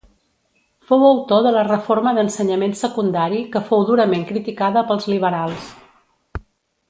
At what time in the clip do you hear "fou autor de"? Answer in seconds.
0.91-1.51